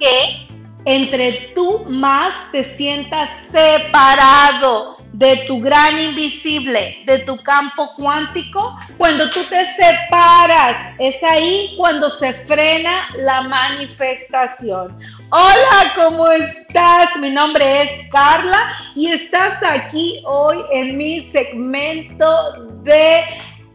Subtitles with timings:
[0.00, 0.48] que
[0.86, 9.28] entre tú más te sientas separado de tu gran invisible, de tu campo cuántico, cuando
[9.30, 14.98] tú te separas, es ahí cuando se frena la manifestación.
[15.30, 17.16] Hola, ¿cómo estás?
[17.16, 23.22] Mi nombre es Carla y estás aquí hoy en mi segmento de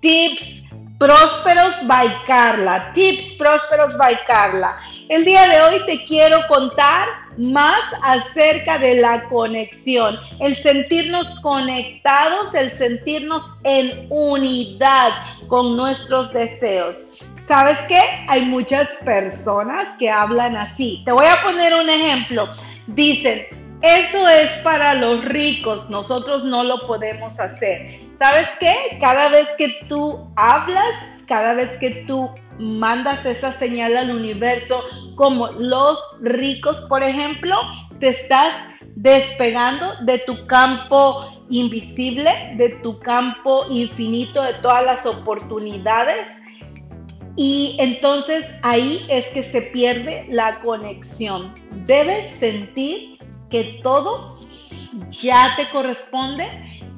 [0.00, 0.61] tips
[1.02, 2.92] prósperos by Carla.
[2.94, 4.78] Tips prósperos by Carla.
[5.08, 12.54] El día de hoy te quiero contar más acerca de la conexión, el sentirnos conectados,
[12.54, 15.10] el sentirnos en unidad
[15.48, 16.94] con nuestros deseos.
[17.48, 18.00] ¿Sabes qué?
[18.28, 21.02] Hay muchas personas que hablan así.
[21.04, 22.48] Te voy a poner un ejemplo.
[22.86, 23.44] Dicen,
[23.82, 27.98] eso es para los ricos, nosotros no lo podemos hacer.
[28.18, 28.74] ¿Sabes qué?
[29.00, 30.86] Cada vez que tú hablas,
[31.26, 34.84] cada vez que tú mandas esa señal al universo,
[35.16, 37.56] como los ricos, por ejemplo,
[37.98, 38.54] te estás
[38.94, 46.26] despegando de tu campo invisible, de tu campo infinito, de todas las oportunidades.
[47.34, 51.54] Y entonces ahí es que se pierde la conexión.
[51.86, 53.18] Debes sentir
[53.52, 54.36] que todo
[55.10, 56.48] ya te corresponde,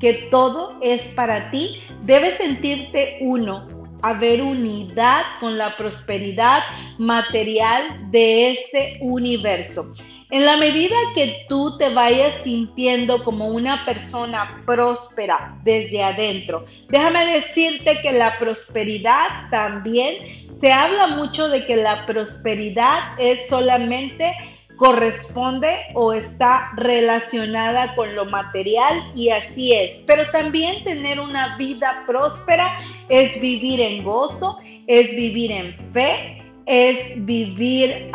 [0.00, 1.80] que todo es para ti.
[2.02, 3.68] Debes sentirte uno,
[4.02, 6.62] haber unidad con la prosperidad
[6.98, 9.92] material de este universo.
[10.32, 17.26] En la medida que tú te vayas sintiendo como una persona próspera desde adentro, déjame
[17.26, 20.16] decirte que la prosperidad también,
[20.60, 24.34] se habla mucho de que la prosperidad es solamente
[24.80, 29.98] corresponde o está relacionada con lo material y así es.
[30.06, 32.78] Pero también tener una vida próspera
[33.10, 38.10] es vivir en gozo, es vivir en fe, es vivir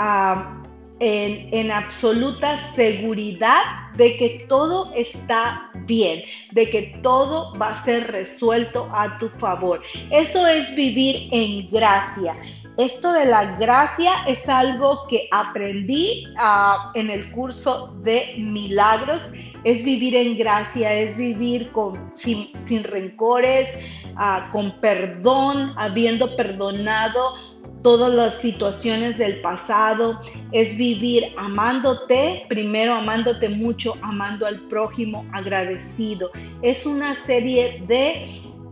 [1.00, 3.62] en absoluta seguridad
[3.96, 9.84] de que todo está bien, de que todo va a ser resuelto a tu favor.
[10.10, 12.36] Eso es vivir en gracia.
[12.78, 19.22] Esto de la gracia es algo que aprendí ah, en el curso de milagros.
[19.64, 22.50] Es vivir en gracia, es vivir con, sin,
[22.84, 23.70] rencores,
[24.18, 27.36] ah, con perdón, habiendo perdonado
[27.82, 30.20] todas las situaciones del pasado,
[30.52, 36.32] es vivir amándote, primero amándote mucho, amando al prójimo, agradecido.
[36.64, 38.26] Es una serie de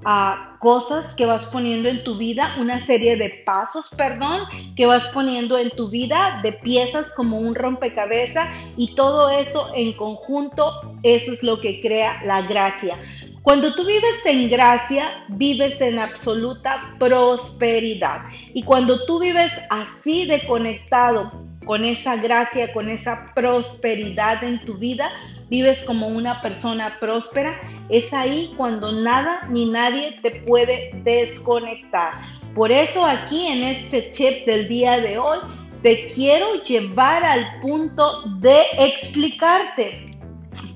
[0.05, 4.43] a cosas que vas poniendo en tu vida, una serie de pasos, perdón,
[4.75, 8.47] que vas poniendo en tu vida, de piezas como un rompecabezas
[8.77, 12.97] y todo eso en conjunto, eso es lo que crea la gracia.
[13.43, 18.21] Cuando tú vives en gracia, vives en absoluta prosperidad.
[18.53, 21.29] Y cuando tú vives así de conectado
[21.65, 25.11] con esa gracia, con esa prosperidad en tu vida,
[25.49, 27.59] vives como una persona próspera,
[27.89, 32.13] es ahí cuando nada ni nadie te puede desconectar.
[32.55, 35.39] Por eso aquí en este chip del día de hoy
[35.81, 40.11] te quiero llevar al punto de explicarte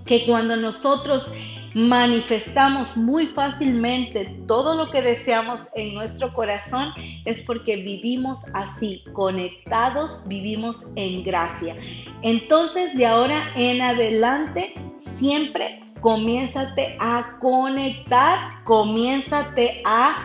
[0.06, 1.30] que cuando nosotros
[1.78, 6.92] manifestamos muy fácilmente todo lo que deseamos en nuestro corazón
[7.24, 11.76] es porque vivimos así, conectados, vivimos en gracia.
[12.24, 14.74] Entonces de ahora en adelante
[15.20, 20.24] siempre comiénzate a conectar, comiénzate a,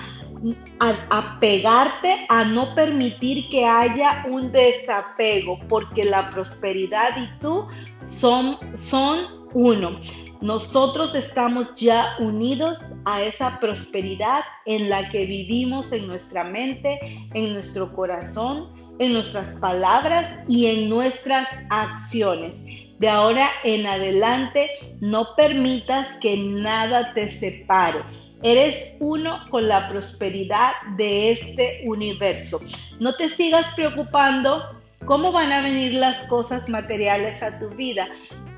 [0.81, 7.67] a, pegarte, a no permitir que haya un desapego, porque la prosperidad y tú
[8.09, 8.57] son,
[8.89, 10.01] son uno.
[10.43, 16.99] Nosotros estamos ya unidos a esa prosperidad en la que vivimos en nuestra mente,
[17.33, 22.55] en nuestro corazón, en nuestras palabras y en nuestras acciones.
[22.99, 24.69] De ahora en adelante,
[25.01, 28.01] no permitas que nada te separe.
[28.43, 32.61] Eres uno con la prosperidad de este universo.
[32.99, 34.61] No te sigas preocupando
[35.07, 38.09] cómo van a venir las cosas materiales a tu vida.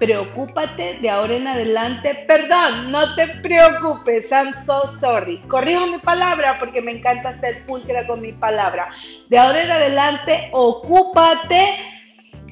[0.05, 2.15] Preocúpate de ahora en adelante.
[2.29, 4.31] Perdón, no te preocupes.
[4.31, 5.39] I'm so sorry.
[5.49, 8.89] Corrijo mi palabra porque me encanta ser pulcra con mi palabra.
[9.31, 11.77] De ahora en adelante, ocúpate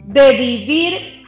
[0.04, 1.26] de vivir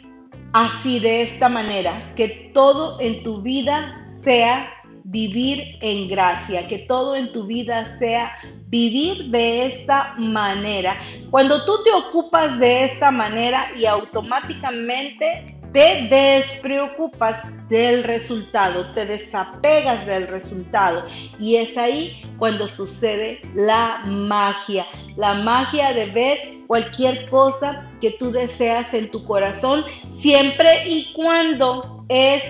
[0.54, 2.14] así, de esta manera.
[2.16, 4.70] Que todo en tu vida sea
[5.04, 8.32] vivir en gracia, que todo en tu vida sea
[8.68, 10.96] vivir de esta manera.
[11.30, 20.06] Cuando tú te ocupas de esta manera y automáticamente te despreocupas, del resultado, te desapegas
[20.06, 21.04] del resultado.
[21.40, 24.86] Y es ahí cuando sucede la magia,
[25.16, 26.38] la magia de ver
[26.68, 29.84] cualquier cosa que tú deseas en tu corazón,
[30.18, 32.42] siempre y cuando es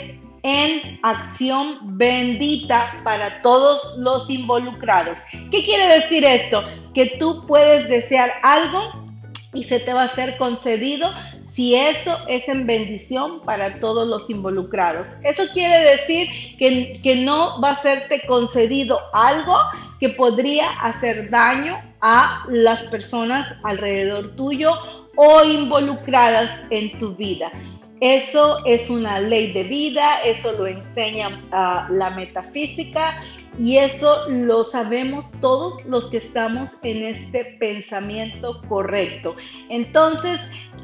[0.42, 5.16] en acción bendita para todos los involucrados.
[5.50, 6.62] ¿Qué quiere decir esto?
[6.92, 9.06] Que tú puedes desear algo
[9.54, 11.08] y se te va a ser concedido
[11.54, 15.06] si eso es en bendición para todos los involucrados.
[15.22, 16.28] Eso quiere decir
[16.58, 19.56] que, que no va a serte concedido algo
[20.00, 24.72] que podría hacer daño a las personas alrededor tuyo
[25.16, 27.50] o involucradas en tu vida.
[28.00, 33.22] Eso es una ley de vida, eso lo enseña ah, la metafísica
[33.58, 39.36] y eso lo sabemos todos los que estamos en este pensamiento correcto.
[39.68, 40.40] Entonces,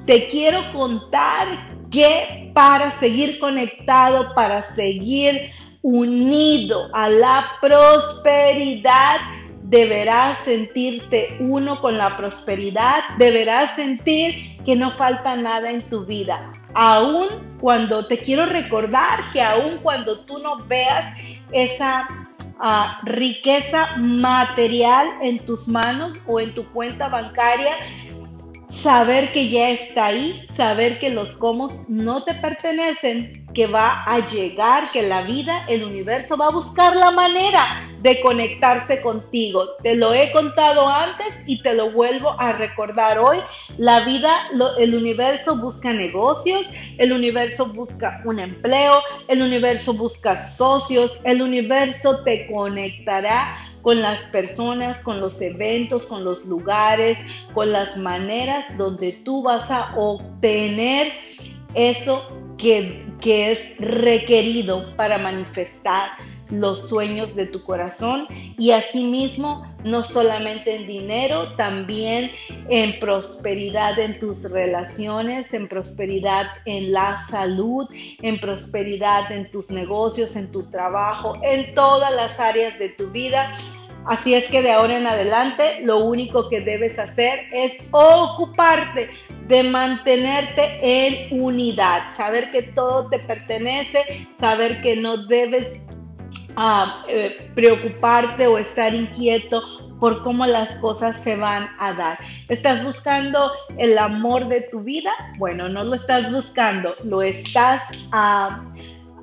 [0.06, 1.46] te quiero contar
[1.90, 5.50] que para seguir conectado, para seguir
[5.82, 9.16] unido a la prosperidad,
[9.62, 16.52] deberás sentirte uno con la prosperidad, deberás sentir que no falta nada en tu vida
[16.74, 17.26] aún
[17.60, 21.16] cuando te quiero recordar que aún cuando tú no veas
[21.52, 22.08] esa
[22.60, 27.72] ah, riqueza material en tus manos o en tu cuenta bancaria,
[28.68, 34.26] saber que ya está ahí, saber que los comos no te pertenecen, que va a
[34.28, 39.76] llegar, que la vida, el universo va a buscar la manera de conectarse contigo.
[39.82, 43.38] Te lo he contado antes y te lo vuelvo a recordar hoy.
[43.76, 44.30] La vida,
[44.78, 46.62] el universo busca negocios,
[46.98, 54.20] el universo busca un empleo, el universo busca socios, el universo te conectará con las
[54.24, 57.18] personas, con los eventos, con los lugares,
[57.54, 61.12] con las maneras donde tú vas a obtener
[61.74, 66.10] eso que, que es requerido para manifestar
[66.50, 68.26] los sueños de tu corazón
[68.58, 72.30] y asimismo no solamente en dinero, también
[72.68, 77.88] en prosperidad en tus relaciones, en prosperidad en la salud,
[78.22, 83.56] en prosperidad en tus negocios, en tu trabajo, en todas las áreas de tu vida.
[84.06, 89.10] Así es que de ahora en adelante lo único que debes hacer es ocuparte
[89.46, 95.80] de mantenerte en unidad, saber que todo te pertenece, saber que no debes
[96.56, 99.62] a eh, preocuparte o estar inquieto
[100.00, 102.18] por cómo las cosas se van a dar.
[102.48, 105.10] ¿Estás buscando el amor de tu vida?
[105.38, 108.64] Bueno, no lo estás buscando, lo estás ah,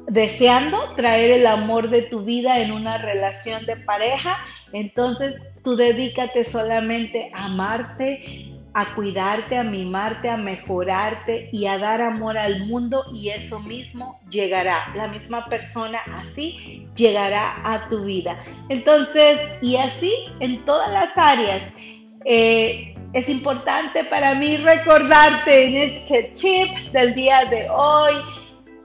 [0.07, 4.37] deseando traer el amor de tu vida en una relación de pareja.
[4.71, 8.46] Entonces tú dedícate solamente a amarte
[8.79, 14.19] a cuidarte, a mimarte, a mejorarte y a dar amor al mundo y eso mismo
[14.29, 14.93] llegará.
[14.95, 18.37] La misma persona así llegará a tu vida.
[18.69, 21.63] Entonces, y así en todas las áreas.
[22.23, 28.13] Eh, es importante para mí recordarte en este tip del día de hoy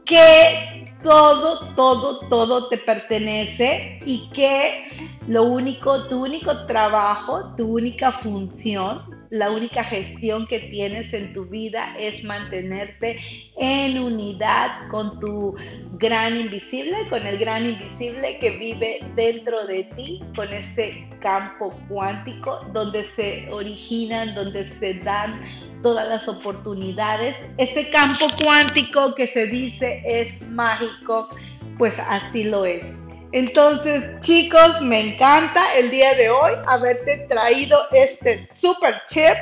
[0.07, 4.85] que todo, todo, todo te pertenece y que
[5.29, 11.47] lo único, tu único trabajo, tu única función la única gestión que tienes en tu
[11.47, 13.19] vida es mantenerte
[13.57, 15.57] en unidad con tu
[15.93, 22.61] gran invisible, con el gran invisible que vive dentro de ti, con ese campo cuántico
[22.75, 25.41] donde se originan, donde se dan
[25.83, 27.35] todas las oportunidades.
[27.57, 31.31] Ese campo cuántico que se dice es mágico,
[31.79, 32.85] pues así lo es.
[33.33, 39.35] Entonces, chicos, me encanta el día de hoy haberte traído este super tip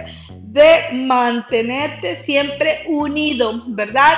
[0.53, 4.15] de mantenerte siempre unido, ¿verdad?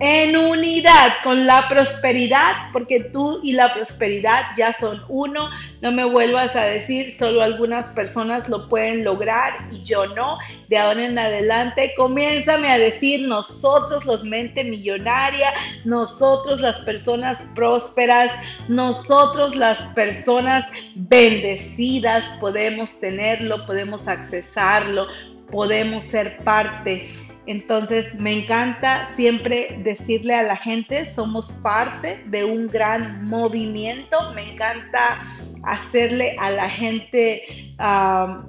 [0.00, 5.48] En unidad con la prosperidad, porque tú y la prosperidad ya son uno.
[5.80, 10.38] No me vuelvas a decir, solo algunas personas lo pueden lograr y yo no.
[10.68, 15.50] De ahora en adelante, comiénzame a decir nosotros los mente millonaria,
[15.84, 18.32] nosotros las personas prósperas,
[18.68, 25.06] nosotros las personas bendecidas podemos tenerlo, podemos accesarlo,
[25.50, 27.08] podemos ser parte.
[27.46, 34.52] Entonces me encanta siempre decirle a la gente, somos parte de un gran movimiento, me
[34.52, 35.18] encanta
[35.62, 37.74] hacerle a la gente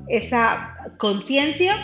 [0.07, 1.75] esa conciencia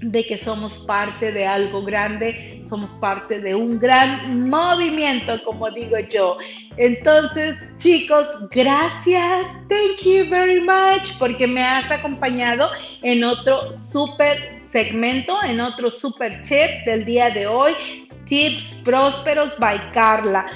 [0.00, 5.98] de que somos parte de algo grande, somos parte de un gran movimiento, como digo
[5.98, 6.38] yo.
[6.76, 12.68] Entonces, chicos, gracias, thank you very much, porque me has acompañado
[13.02, 17.72] en otro super segmento, en otro super tip del día de hoy,
[18.26, 20.46] Tips Prósperos by Carla.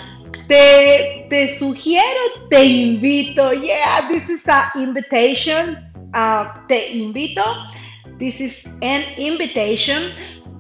[0.47, 2.21] te, te sugiero,
[2.51, 3.53] te invito.
[3.53, 5.79] Yeah, this is an invitation.
[6.15, 7.43] Uh, te invito.
[8.19, 10.11] This is an invitation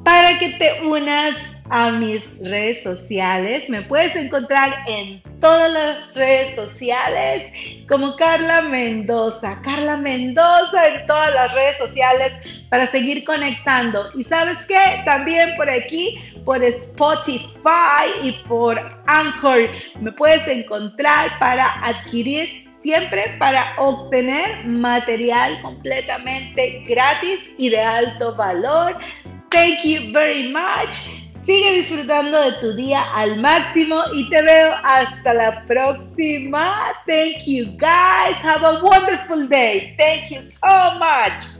[0.04, 1.34] para que te unas
[1.70, 3.68] a mis redes sociales.
[3.68, 7.52] Me puedes encontrar en todas las redes sociales
[7.88, 9.60] como Carla Mendoza.
[9.62, 12.32] Carla Mendoza en todas las redes sociales
[12.68, 14.10] para seguir conectando.
[14.14, 15.02] Y sabes qué?
[15.04, 19.68] También por aquí, por Spotify y por Anchor,
[20.00, 28.96] me puedes encontrar para adquirir siempre para obtener material completamente gratis y de alto valor.
[29.50, 31.15] Thank you very much.
[31.46, 36.74] Sigue disfrutando de tu día al máximo y te veo hasta la próxima.
[37.06, 38.36] Thank you guys.
[38.42, 39.94] Have a wonderful day.
[39.96, 41.55] Thank you so much.